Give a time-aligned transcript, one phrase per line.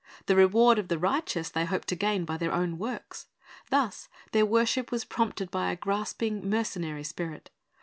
[0.25, 3.27] The reward of the righteous they hoped to gain by their own works.
[3.69, 7.51] Thus their worship was prompted by a grasping, mercenary spirit.